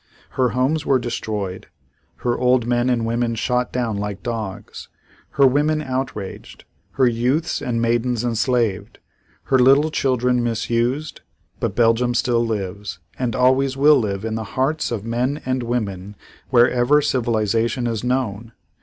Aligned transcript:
Her 0.31 0.49
homes 0.49 0.83
were 0.83 0.97
destroyed, 0.97 1.67
her 2.25 2.35
old 2.35 2.65
men 2.65 2.89
and 2.89 3.05
women 3.05 3.35
shot 3.35 3.71
down 3.71 3.97
like 3.97 4.23
dogs, 4.23 4.89
her 5.33 5.45
women 5.45 5.79
outraged, 5.79 6.65
her 6.93 7.05
youths 7.05 7.61
and 7.61 7.79
maidens 7.79 8.23
enslaved, 8.25 8.97
her 9.43 9.59
little 9.59 9.91
children 9.91 10.43
misused, 10.43 11.21
but 11.59 11.75
Belgium 11.75 12.15
still 12.15 12.43
lives, 12.43 12.97
and 13.19 13.35
always 13.35 13.77
will 13.77 13.99
live 13.99 14.25
in 14.25 14.33
the 14.33 14.43
hearts 14.57 14.89
of 14.89 15.05
men 15.05 15.39
and 15.45 15.61
women 15.61 16.15
wherever 16.49 16.99
civilization 17.03 17.85
is 17.85 18.03
known! 18.03 18.53